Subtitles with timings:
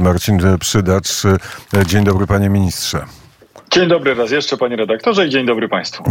[0.00, 1.22] Marcin Przydacz.
[1.86, 3.04] Dzień dobry panie ministrze.
[3.70, 6.04] Dzień dobry raz jeszcze, panie redaktorze, i dzień dobry państwu.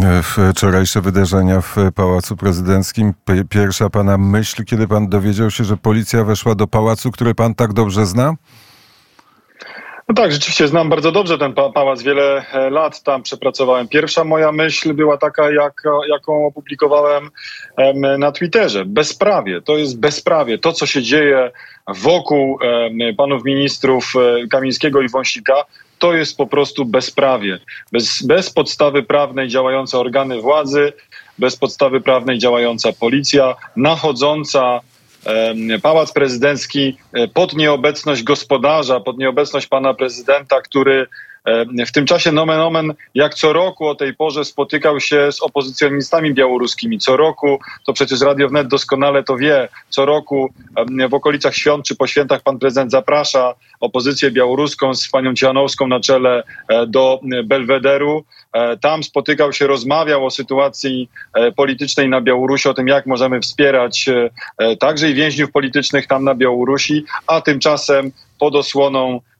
[0.54, 3.14] Wczorajsze wydarzenia w Pałacu Prezydenckim.
[3.48, 7.72] Pierwsza pana myśl, kiedy pan dowiedział się, że policja weszła do pałacu, który pan tak
[7.72, 8.34] dobrze zna?
[10.10, 12.02] No tak, rzeczywiście znam bardzo dobrze ten pałac.
[12.02, 13.88] Wiele e, lat tam przepracowałem.
[13.88, 17.30] Pierwsza moja myśl była taka, jak, jaką opublikowałem
[18.18, 18.84] na Twitterze.
[18.84, 19.62] Bezprawie.
[19.62, 20.58] To jest bezprawie.
[20.58, 21.50] To, co się dzieje
[21.88, 22.58] wokół
[23.16, 25.64] panów ministrów e, Kamińskiego i Wąsika,
[25.98, 27.58] to jest po prostu bezprawie.
[27.92, 30.92] Bez, bez podstawy prawnej działające organy władzy,
[31.38, 34.80] bez podstawy prawnej działająca policja, nachodząca
[35.82, 41.06] Pałac Prezydencki e, pod nieobecność gospodarza, pod nieobecność pana prezydenta, który
[41.86, 46.34] w tym czasie nomen omen, jak co roku o tej porze spotykał się z opozycjonistami
[46.34, 46.98] białoruskimi.
[46.98, 50.52] Co roku, to przecież Radio Wnet doskonale to wie, co roku
[51.08, 56.00] w okolicach świąt czy po świętach pan prezydent zaprasza opozycję białoruską z panią Cianowską na
[56.00, 58.24] czele e, do Belwederu.
[58.52, 61.10] E, tam spotykał się, rozmawiał o sytuacji
[61.56, 64.06] politycznej na Białorusi, o tym, jak możemy wspierać
[64.80, 69.20] także i więźniów politycznych tam na Białorusi, a tymczasem pod osłoną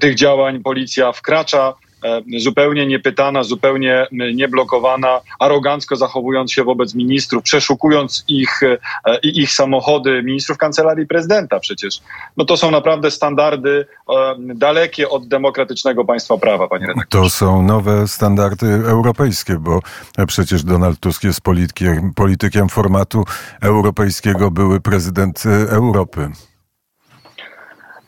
[0.00, 8.24] tych działań policja wkracza e, zupełnie niepytana, zupełnie nieblokowana, arogancko zachowując się wobec ministrów, przeszukując
[8.28, 12.00] ich, e, ich samochody, ministrów kancelarii prezydenta przecież.
[12.36, 13.86] No to są naprawdę standardy
[14.38, 17.22] dalekie od demokratycznego państwa prawa, panie redaktorze.
[17.22, 19.80] To są nowe standardy europejskie, bo
[20.26, 23.24] przecież Donald Tusk jest politykiem, politykiem formatu
[23.62, 26.30] europejskiego, były prezydent Europy.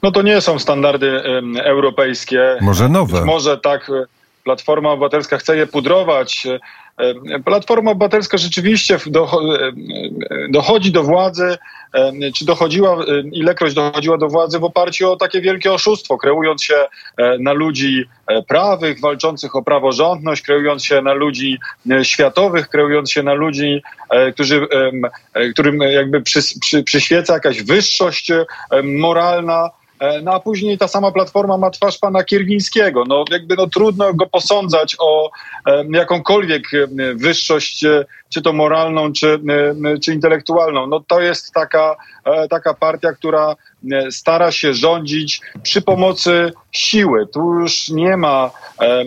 [0.02, 1.22] No to nie są standardy
[1.62, 2.58] europejskie.
[2.60, 3.18] Może nowe.
[3.18, 4.04] Być może tak e,
[4.44, 6.46] Platforma Obywatelska chce je pudrować.
[6.98, 8.98] E, Platforma Obywatelska rzeczywiście e,
[10.48, 11.58] dochodzi do władzy,
[12.34, 12.96] czy dochodziła,
[13.32, 16.74] ilekroć dochodziła do władzy w oparciu o takie wielkie oszustwo, kreując się
[17.38, 18.04] na ludzi
[18.48, 21.58] prawych, walczących o praworządność, kreując się na ludzi
[22.02, 23.82] światowych, kreując się na ludzi,
[24.34, 24.66] którzy,
[25.52, 28.32] którym jakby przy, przy, przyświeca jakaś wyższość
[28.82, 29.70] moralna.
[30.02, 33.04] E, no a później ta sama platforma ma twarz pana Kierwińskiego.
[33.04, 35.30] No jakby no trudno go posądzać o
[35.66, 37.84] e, jakąkolwiek e, wyższość,
[38.28, 39.40] czy to moralną, czy,
[40.04, 40.86] czy intelektualną.
[40.86, 41.96] No to jest taka,
[42.50, 43.56] taka partia, która
[44.10, 47.26] stara się rządzić przy pomocy siły.
[47.26, 48.50] Tu już nie ma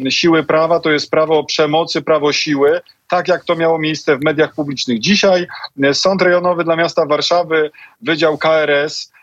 [0.10, 4.54] siły prawa, to jest prawo przemocy, prawo siły tak jak to miało miejsce w mediach
[4.54, 5.00] publicznych.
[5.00, 5.48] Dzisiaj
[5.94, 9.15] Sąd Rejonowy dla Miasta Warszawy, Wydział KRS E,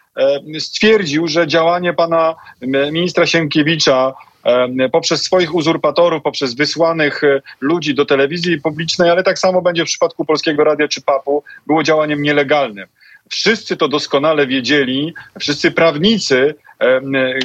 [0.59, 2.35] stwierdził, że działanie pana
[2.93, 4.15] ministra Sienkiewicza
[4.45, 9.83] e, poprzez swoich uzurpatorów, poprzez wysłanych e, ludzi do telewizji publicznej, ale tak samo będzie
[9.85, 12.87] w przypadku Polskiego Radia czy PAP-u, było działaniem nielegalnym.
[13.29, 16.55] Wszyscy to doskonale wiedzieli, wszyscy prawnicy,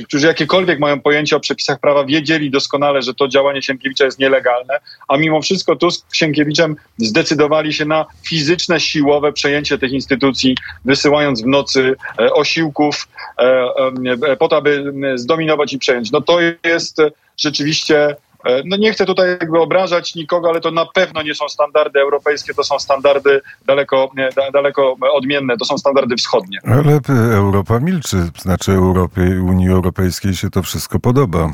[0.05, 4.79] którzy jakiekolwiek mają pojęcie o przepisach prawa, wiedzieli doskonale, że to działanie Sienkiewicza jest nielegalne,
[5.07, 11.41] a mimo wszystko Tusk z Sienkiewiczem zdecydowali się na fizyczne, siłowe przejęcie tych instytucji, wysyłając
[11.41, 13.07] w nocy e, osiłków
[13.39, 16.11] e, po to, aby zdominować i przejąć.
[16.11, 17.01] No to jest
[17.37, 18.26] rzeczywiście E,
[18.65, 22.53] no nie chcę tutaj jakby obrażać nikogo, ale to na pewno nie są standardy europejskie,
[22.53, 24.11] to są standardy daleko,
[24.53, 26.59] daleko odmienne, to są standardy wschodnie.
[26.63, 26.99] Ale
[27.35, 31.53] Europa milczy, znaczy Europie, Unii Europejskiej się to wszystko podoba.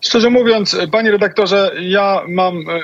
[0.00, 2.80] Szczerze mówiąc, panie redaktorze, ja mam e,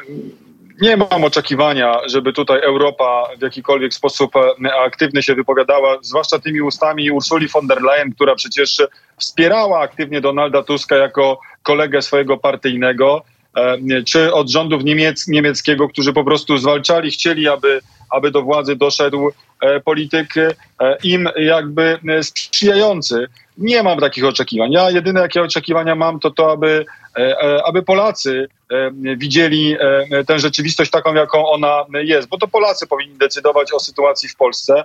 [0.81, 6.61] nie mam oczekiwania, żeby tutaj Europa w jakikolwiek sposób e, aktywny się wypowiadała, zwłaszcza tymi
[6.61, 8.83] ustami Ursuli von der Leyen, która przecież
[9.17, 13.23] wspierała aktywnie Donalda Tuska jako kolegę swojego partyjnego,
[13.57, 18.77] e, czy od rządów niemiec, niemieckiego, którzy po prostu zwalczali, chcieli, aby, aby do władzy
[18.77, 20.35] doszedł e, polityk
[21.03, 23.27] im jakby sprzyjający.
[23.59, 24.73] Nie mam takich oczekiwań.
[24.73, 26.87] Ja jedyne jakie oczekiwania mam, to to, aby,
[27.65, 28.49] aby Polacy
[29.17, 29.77] widzieli
[30.27, 34.85] tę rzeczywistość taką, jaką ona jest, bo to Polacy powinni decydować o sytuacji w Polsce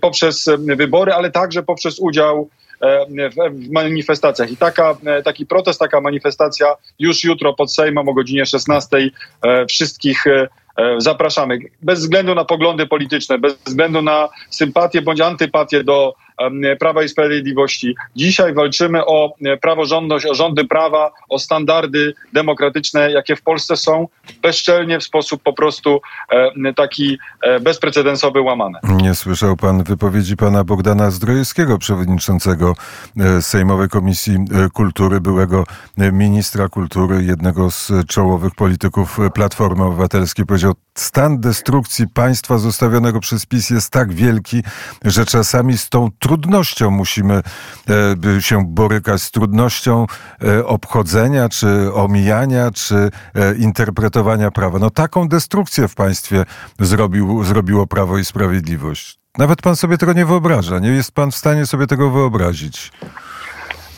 [0.00, 2.48] poprzez wybory, ale także poprzez udział
[3.10, 4.50] w manifestacjach.
[4.50, 6.66] I taka, taki protest, taka manifestacja
[6.98, 9.10] już jutro pod Sejmem o godzinie 16
[9.68, 10.24] wszystkich
[10.98, 11.58] zapraszamy.
[11.82, 16.14] Bez względu na poglądy polityczne, bez względu na sympatię bądź antypatię do
[16.80, 17.94] Prawa i Sprawiedliwości.
[18.16, 24.08] Dzisiaj walczymy o praworządność, o rządy prawa, o standardy demokratyczne, jakie w Polsce są,
[24.42, 26.00] bezczelnie w sposób po prostu
[26.76, 28.80] taki e, bezprecedensowy łamane.
[28.82, 32.74] Nie słyszał pan wypowiedzi pana Bogdana Zdrojewskiego, przewodniczącego
[33.20, 35.64] e, Sejmowej Komisji e, Kultury, byłego
[36.12, 40.46] ministra kultury, jednego z czołowych polityków Platformy Obywatelskiej.
[40.46, 44.62] Powiedział, stan destrukcji państwa zostawionego przez PiS jest tak wielki,
[45.04, 47.42] że czasami z tą trudnością musimy
[48.40, 50.06] się borykać, z trudnością
[50.64, 53.10] obchodzenia, czy omijania, czy
[53.58, 54.78] interpretowania prawa.
[54.78, 56.44] No taką destrukcję w państwie
[56.80, 59.18] zrobił, zrobiło Prawo i Sprawiedliwość.
[59.38, 60.78] Nawet pan sobie tego nie wyobraża.
[60.78, 62.92] Nie jest pan w stanie sobie tego wyobrazić.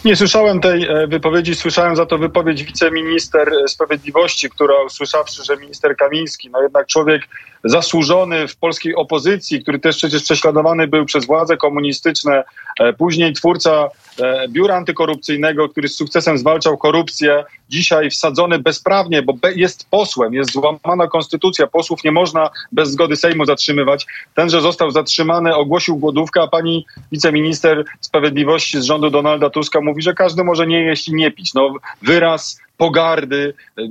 [0.04, 5.96] Nie słyszałem tej e, wypowiedzi, słyszałem za to wypowiedź wiceminister sprawiedliwości, która usłyszawszy, że minister
[5.96, 7.28] Kamiński, no jednak człowiek
[7.64, 12.44] zasłużony w polskiej opozycji, który też przecież prześladowany był przez władze komunistyczne,
[12.80, 13.88] e, później twórca
[14.20, 20.52] e, biura antykorupcyjnego, który z sukcesem zwalczał korupcję, dzisiaj wsadzony bezprawnie, bo jest posłem, jest
[20.52, 24.06] złamana konstytucja, posłów nie można bez zgody Sejmu zatrzymywać.
[24.34, 30.14] Ten, że został zatrzymany, ogłosił głodówkę, a pani wiceminister sprawiedliwości z rządu Donalda Tuska że
[30.14, 31.54] każdy może nie jeść i nie pić.
[31.54, 33.84] No, wyraz pogardy e,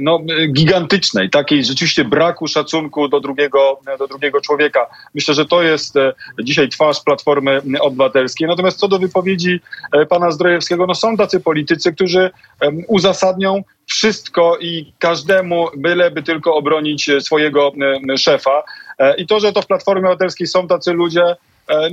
[0.00, 0.20] no,
[0.52, 4.86] gigantycznej, takiej rzeczywiście braku szacunku do drugiego, do drugiego człowieka.
[5.14, 6.12] Myślę, że to jest e,
[6.42, 8.48] dzisiaj twarz Platformy Obywatelskiej.
[8.48, 9.60] Natomiast co do wypowiedzi
[9.92, 12.30] e, pana Zdrojewskiego, no są tacy politycy, którzy
[12.88, 17.72] uzasadnią wszystko i każdemu, byleby tylko obronić swojego
[18.16, 18.62] szefa.
[19.18, 21.36] I to, że to w Platformie Obywatelskiej są tacy ludzie,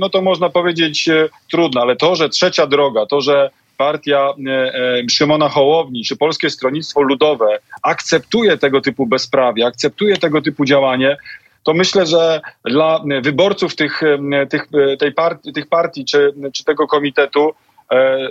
[0.00, 1.08] no to można powiedzieć
[1.50, 6.50] trudno, ale to, że trzecia droga, to, że partia e, e, Szymona Hołowni czy Polskie
[6.50, 11.16] Stronnictwo Ludowe akceptuje tego typu bezprawie, akceptuje tego typu działanie,
[11.62, 14.68] to myślę, że dla wyborców tych, e, tych,
[14.98, 17.52] tej partii, tych partii czy, czy tego komitetu,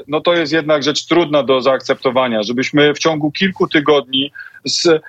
[0.08, 4.32] no to jest jednak rzecz trudna do zaakceptowania, żebyśmy w ciągu kilku tygodni
[4.66, 5.02] z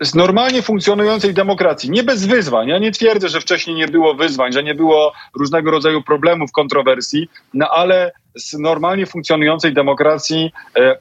[0.00, 2.68] z normalnie funkcjonującej demokracji, nie bez wyzwań.
[2.68, 7.28] Ja nie twierdzę, że wcześniej nie było wyzwań, że nie było różnego rodzaju problemów, kontrowersji,
[7.54, 10.96] no ale z normalnie funkcjonującej demokracji e, e,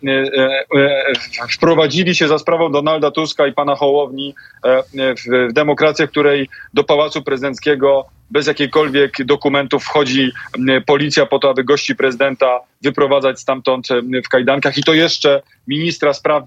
[0.76, 1.14] e,
[1.52, 4.84] wprowadzili się za sprawą Donalda Tuska i pana Hołowni e,
[5.16, 10.32] w, w demokrację, w której do Pałacu Prezydenckiego bez jakichkolwiek dokumentów wchodzi
[10.86, 13.88] policja po to, aby gości prezydenta wyprowadzać stamtąd
[14.26, 16.44] w kajdankach i to jeszcze ministra spraw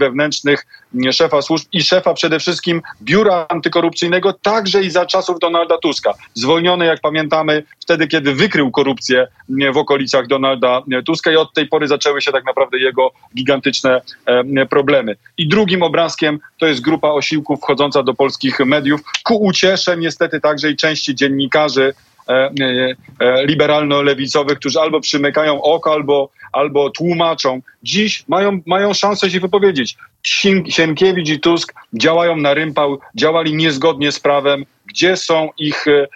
[0.00, 0.66] wewnętrznych,
[1.12, 6.14] szefa służb i szefa przede wszystkim biura antykorupcyjnego, także i za czasów Donalda Tuska.
[6.34, 9.26] Zwolniony, jak pamiętamy, wtedy, kiedy wykrył korupcję
[9.72, 14.00] w okolicach Donalda Tuska i od tej pory zaczęły się tak naprawdę jego gigantyczne
[14.70, 15.16] problemy.
[15.38, 20.70] I drugim obrazkiem to jest grupa osiłków wchodząca do polskich mediów, ku uciesze niestety także
[20.70, 21.94] i części dziennikarzy
[22.28, 22.50] e, e,
[23.20, 27.60] e, liberalno-lewicowych, którzy albo przymykają oko, albo, albo tłumaczą.
[27.82, 29.96] Dziś mają, mają szansę się wypowiedzieć.
[30.68, 36.08] Sienkiewicz i Tusk działają na rympał, działali niezgodnie z prawem, gdzie są ich e,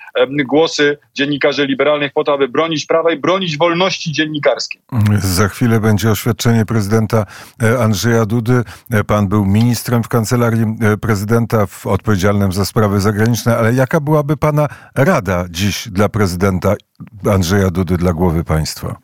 [0.45, 4.81] głosy dziennikarzy liberalnych po to, aby bronić prawa i bronić wolności dziennikarskiej.
[5.19, 7.27] Za chwilę będzie oświadczenie prezydenta
[7.63, 8.65] e, Andrzeja Dudy.
[8.91, 10.65] E, pan był ministrem w kancelarii
[11.01, 16.75] prezydenta odpowiedzialnym za sprawy zagraniczne, ale jaka byłaby pana rada dziś dla prezydenta
[17.33, 18.97] Andrzeja Dudy, dla głowy państwa?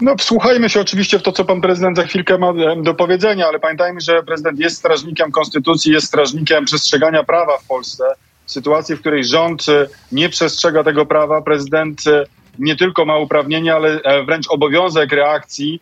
[0.00, 2.52] No, wsłuchajmy się oczywiście w to, co pan prezydent za chwilkę ma
[2.82, 8.04] do powiedzenia, ale pamiętajmy, że prezydent jest strażnikiem konstytucji, jest strażnikiem przestrzegania prawa w Polsce
[8.46, 12.24] w sytuacji, w której rząd e, nie przestrzega tego prawa, prezydent e,
[12.58, 15.80] nie tylko ma uprawnienia, ale e, wręcz obowiązek reakcji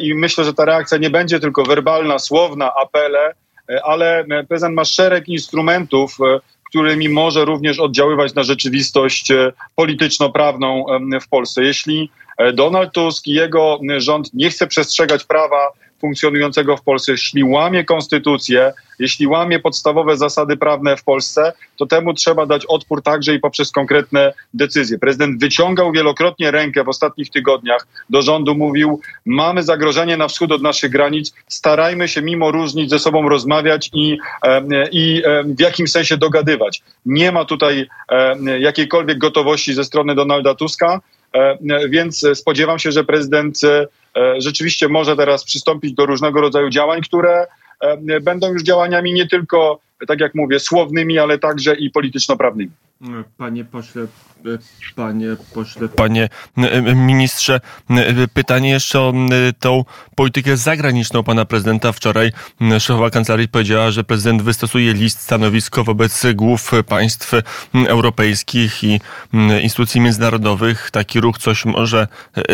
[0.00, 3.34] i myślę, że ta reakcja nie będzie tylko werbalna, słowna, apele,
[3.82, 6.16] ale prezydent ma szereg instrumentów,
[6.68, 9.32] którymi może również oddziaływać na rzeczywistość
[9.76, 10.86] polityczno-prawną
[11.22, 11.64] w Polsce.
[11.64, 12.10] Jeśli
[12.54, 18.72] Donald Tusk i jego rząd nie chce przestrzegać prawa funkcjonującego w Polsce, jeśli łamie konstytucję,
[18.98, 23.72] jeśli łamie podstawowe zasady prawne w Polsce, to temu trzeba dać odpór także i poprzez
[23.72, 24.98] konkretne decyzje.
[24.98, 30.62] Prezydent wyciągał wielokrotnie rękę w ostatnich tygodniach do rządu, mówił: Mamy zagrożenie na wschód od
[30.62, 34.18] naszych granic, starajmy się mimo różnic ze sobą rozmawiać i,
[34.92, 36.82] i w jakimś sensie dogadywać.
[37.06, 37.88] Nie ma tutaj
[38.58, 41.00] jakiejkolwiek gotowości ze strony Donalda Tuska.
[41.88, 43.60] Więc spodziewam się, że prezydent
[44.16, 47.46] E, rzeczywiście może teraz przystąpić do różnego rodzaju działań, które
[47.80, 52.70] e, będą już działaniami nie tylko, tak jak mówię, słownymi, ale także i polityczno-prawnymi.
[53.36, 54.06] Panie pośle,
[54.94, 56.28] panie pośle, panie
[56.94, 57.60] ministrze,
[58.34, 59.12] pytanie jeszcze o
[59.58, 59.84] tą
[60.14, 61.92] politykę zagraniczną pana prezydenta.
[61.92, 62.32] Wczoraj
[62.78, 67.32] szefowa kancelarii powiedziała, że prezydent wystosuje list stanowisko wobec głów państw
[67.74, 69.00] europejskich i
[69.62, 70.90] instytucji międzynarodowych.
[70.90, 72.08] Taki ruch coś może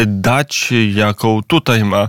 [0.06, 2.08] dać, jaką tutaj ma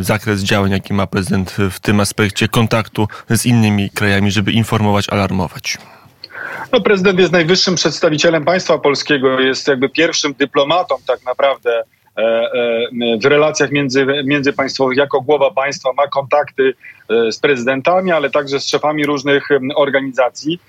[0.00, 5.78] zakres działań, jaki ma prezydent w tym aspekcie kontaktu z innymi krajami, żeby informować, alarmować.
[6.72, 11.82] No, prezydent jest najwyższym przedstawicielem państwa polskiego, jest jakby pierwszym dyplomatą tak naprawdę
[12.18, 12.88] e, e,
[13.22, 16.74] w relacjach między, międzypaństwowych jako głowa państwa ma kontakty
[17.10, 20.60] e, z prezydentami, ale także z szefami różnych organizacji,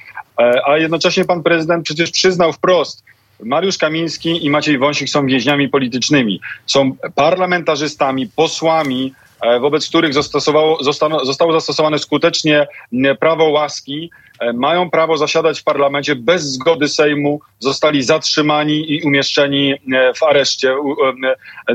[0.65, 3.03] a jednocześnie pan prezydent przecież przyznał wprost,
[3.44, 6.41] Mariusz Kamiński i Maciej Wąsik są więźniami politycznymi.
[6.65, 9.13] Są parlamentarzystami, posłami,
[9.62, 10.84] wobec których zostało,
[11.24, 12.67] zostało zastosowane skutecznie
[13.20, 14.12] prawo łaski.
[14.39, 19.74] E, mają prawo zasiadać w parlamencie bez zgody Sejmu, zostali zatrzymani i umieszczeni
[20.15, 20.75] w areszcie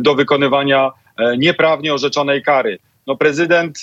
[0.01, 0.91] do wykonywania
[1.39, 2.79] nieprawnie orzeczonej kary.
[3.07, 3.81] No prezydent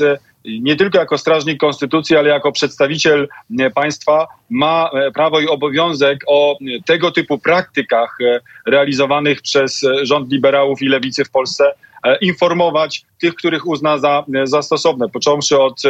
[0.47, 3.27] nie tylko jako strażnik konstytucji, ale jako przedstawiciel
[3.59, 10.31] e, państwa ma e, prawo i obowiązek o tego typu praktykach e, realizowanych przez rząd
[10.31, 11.73] liberałów i lewicy w Polsce
[12.21, 15.81] informować tych, których uzna za, za stosowne, począwszy od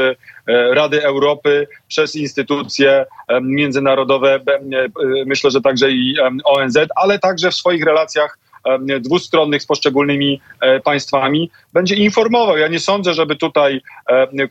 [0.72, 3.06] Rady Europy przez instytucje
[3.42, 4.40] międzynarodowe,
[5.26, 8.38] myślę, że także i ONZ, ale także w swoich relacjach
[9.00, 12.58] dwustronnych z poszczególnymi e, państwami, będzie informował.
[12.58, 13.82] Ja nie sądzę, żeby tutaj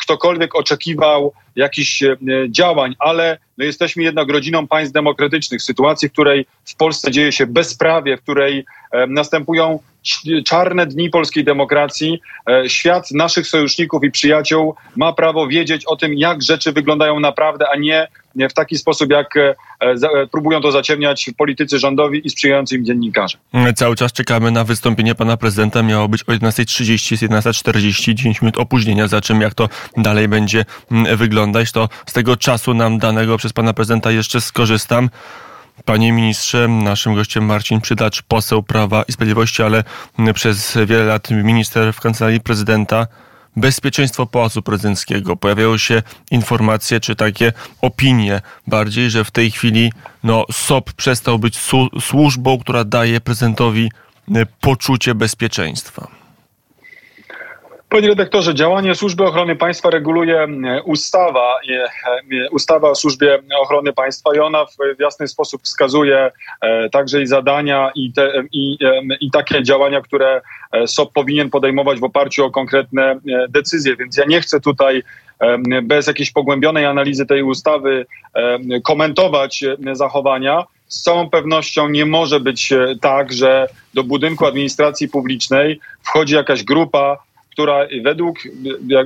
[0.00, 2.04] ktokolwiek oczekiwał jakichś
[2.48, 5.60] działań, ale my jesteśmy jednak rodziną państw demokratycznych.
[5.60, 8.64] W sytuacji, w której w Polsce dzieje się bezprawie, w której
[9.08, 9.78] następują
[10.44, 12.20] czarne dni polskiej demokracji,
[12.50, 17.66] e, świat naszych sojuszników i przyjaciół ma prawo wiedzieć o tym, jak rzeczy wyglądają naprawdę,
[17.72, 18.08] a nie
[18.50, 23.38] w taki sposób, jak e, e, próbują to zaciemniać politycy rządowi i sprzyjający im dziennikarze.
[23.76, 25.82] Cały czas czekamy na wystąpienie pana prezydenta.
[25.82, 30.64] Miało być o 11.30, jest 11.40, 10 minut opóźnienia, za czym jak to dalej będzie
[31.16, 35.10] wyglądać, to z tego czasu nam danego przez pana prezydenta jeszcze skorzystam.
[35.84, 39.84] Panie ministrze, naszym gościem Marcin Przydacz, poseł Prawa i Sprawiedliwości, ale
[40.34, 43.06] przez wiele lat minister w kancelarii prezydenta.
[43.56, 45.36] Bezpieczeństwo Pałacu Prezydenckiego.
[45.36, 49.92] Pojawiały się informacje, czy takie opinie bardziej, że w tej chwili
[50.24, 51.58] no, SOP przestał być
[52.00, 53.90] służbą, która daje prezydentowi
[54.60, 56.15] poczucie bezpieczeństwa.
[57.88, 64.30] Panie redaktorze, działanie Służby Ochrony Państwa reguluje e, ustawa, e, ustawa o Służbie Ochrony Państwa
[64.36, 68.78] i ona w jasny sposób wskazuje e, także i zadania i, te, i,
[69.20, 70.40] i takie działania, które
[70.86, 73.96] SOP powinien podejmować w oparciu o konkretne decyzje.
[73.96, 75.02] Więc ja nie chcę tutaj
[75.82, 78.06] bez jakiejś pogłębionej analizy tej ustawy
[78.84, 80.64] komentować zachowania.
[80.88, 87.26] Z całą pewnością nie może być tak, że do budynku administracji publicznej wchodzi jakaś grupa
[87.56, 88.38] która według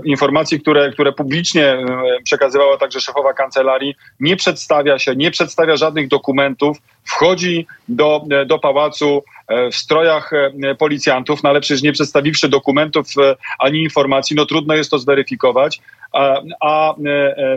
[0.04, 1.86] informacji, które, które publicznie e,
[2.24, 8.58] przekazywała także szefowa kancelarii, nie przedstawia się, nie przedstawia żadnych dokumentów, wchodzi do, e, do
[8.58, 10.30] pałacu e, w strojach
[10.78, 13.06] policjantów, no ale przecież nie przedstawiwszy dokumentów
[13.58, 15.80] ani informacji, no trudno jest to zweryfikować,
[16.12, 16.94] a, a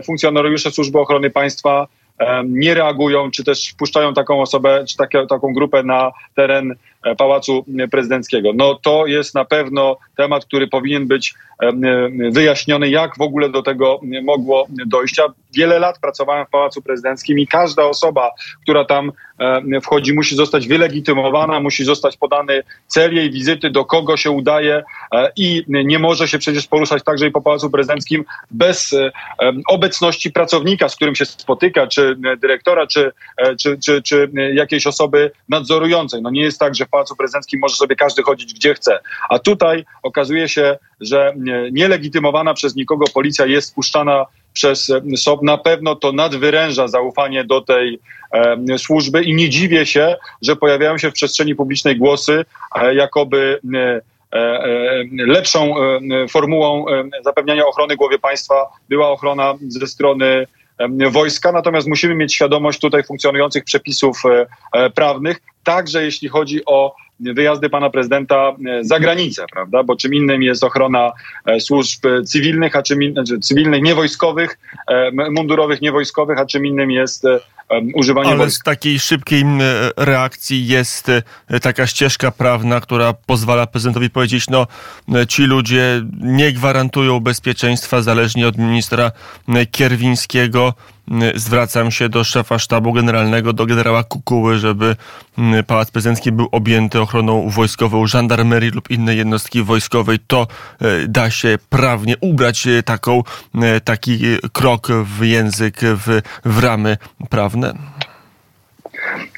[0.06, 1.86] funkcjonariusze Służby Ochrony Państwa
[2.44, 6.74] nie reagują, czy też wpuszczają taką osobę, czy takie, taką grupę na teren
[7.18, 8.50] Pałacu Prezydenckiego.
[8.54, 11.72] No to jest na pewno temat, który powinien być e,
[12.30, 15.18] wyjaśniony, jak w ogóle do tego mogło dojść.
[15.18, 18.30] Ja wiele lat pracowałem w Pałacu Prezydenckim i każda osoba,
[18.62, 24.16] która tam e, wchodzi, musi zostać wylegitymowana, musi zostać podany cel jej wizyty, do kogo
[24.16, 24.84] się udaje
[25.36, 28.94] i nie może się przecież poruszać także i po Pałacu Prezydenckim bez
[29.68, 33.12] obecności pracownika, z którym się spotyka, czy dyrektora, czy,
[33.60, 36.22] czy, czy, czy jakiejś osoby nadzorującej.
[36.22, 38.98] No nie jest tak, że Pałacu Prezydenckim może sobie każdy chodzić gdzie chce.
[39.28, 41.34] A tutaj okazuje się, że
[41.72, 45.42] nielegitymowana przez nikogo policja jest puszczana przez SOP.
[45.42, 47.98] Na pewno to nadwyręża zaufanie do tej
[48.32, 53.60] e, służby i nie dziwię się, że pojawiają się w przestrzeni publicznej głosy, e, jakoby
[53.74, 54.00] e,
[54.32, 58.54] e lepszą e, formułą e, zapewniania ochrony głowie państwa
[58.88, 60.46] była ochrona ze strony
[61.10, 64.22] wojska, natomiast musimy mieć świadomość tutaj funkcjonujących przepisów
[64.94, 69.82] prawnych, także jeśli chodzi o wyjazdy pana prezydenta e, za granicę, prawda?
[69.82, 71.12] Bo czym innym jest ochrona
[71.46, 76.90] e, służb cywilnych, a czym in, znaczy cywilnych, niewojskowych, e, mundurowych, niewojskowych, a czym innym
[76.90, 77.26] jest
[77.94, 78.60] używanie Ale wojsk.
[78.60, 79.44] z takiej szybkiej
[79.96, 81.10] reakcji jest
[81.62, 84.66] taka ścieżka prawna, która pozwala prezydentowi powiedzieć, no
[85.28, 89.12] ci ludzie nie gwarantują bezpieczeństwa zależnie od ministra
[89.70, 90.74] Kierwińskiego,
[91.34, 94.96] zwracam się do szefa sztabu generalnego, do generała Kukuły, żeby
[95.66, 100.18] Pałac Prezydencki był objęty ochroną wojskową, żandarmerii lub innej jednostki wojskowej.
[100.26, 100.46] To
[100.80, 103.22] e, da się prawnie ubrać e, taką,
[103.62, 104.18] e, taki
[104.52, 106.96] krok w język, w, w ramy
[107.30, 107.74] prawne?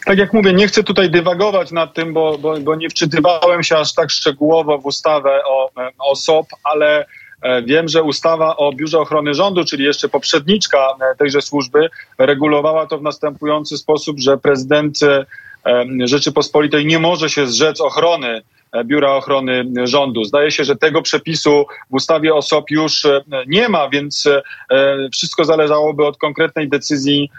[0.05, 3.79] Tak jak mówię, nie chcę tutaj dywagować nad tym, bo, bo, bo nie wczytywałem się
[3.79, 7.07] aż tak szczegółowo w ustawę o, o SOP, ale
[7.65, 11.89] wiem, że ustawa o Biurze Ochrony Rządu, czyli jeszcze poprzedniczka e, tejże służby,
[12.19, 15.27] regulowała to w następujący sposób, że prezydent e,
[16.05, 18.43] Rzeczypospolitej nie może się zrzec ochrony
[18.85, 20.25] Biura Ochrony Rządu.
[20.25, 23.07] Zdaje się, że tego przepisu w ustawie o SOP już
[23.47, 24.29] nie ma, więc
[25.13, 27.31] wszystko zależałoby od konkretnej decyzji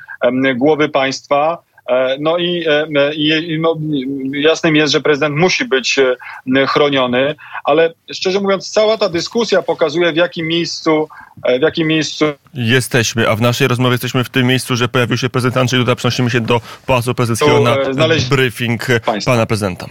[0.56, 1.58] głowy państwa.
[2.20, 2.66] No i,
[3.48, 3.76] i no,
[4.34, 6.00] jasnym jest, że prezydent musi być
[6.68, 11.08] chroniony, ale szczerze mówiąc, cała ta dyskusja pokazuje, w jakim miejscu,
[11.60, 15.30] w jakim miejscu jesteśmy, a w naszej rozmowie jesteśmy w tym miejscu, że pojawił się
[15.30, 15.96] prezydent Andrzej Duda.
[15.96, 19.32] Przenosimy się do Pałacu Prezydenckiego na znaleźć briefing państwa.
[19.32, 19.86] pana prezydenta.